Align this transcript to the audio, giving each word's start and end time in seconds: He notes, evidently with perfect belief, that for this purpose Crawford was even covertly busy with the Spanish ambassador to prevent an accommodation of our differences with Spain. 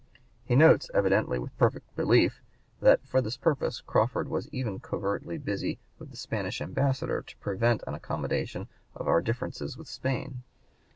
He 0.45 0.55
notes, 0.55 0.89
evidently 0.95 1.37
with 1.37 1.55
perfect 1.59 1.95
belief, 1.95 2.41
that 2.79 3.05
for 3.05 3.21
this 3.21 3.37
purpose 3.37 3.81
Crawford 3.81 4.29
was 4.29 4.49
even 4.49 4.79
covertly 4.79 5.37
busy 5.37 5.77
with 5.99 6.09
the 6.09 6.17
Spanish 6.17 6.59
ambassador 6.59 7.21
to 7.21 7.37
prevent 7.37 7.83
an 7.85 7.93
accommodation 7.93 8.67
of 8.95 9.07
our 9.07 9.21
differences 9.21 9.77
with 9.77 9.87
Spain. 9.87 10.41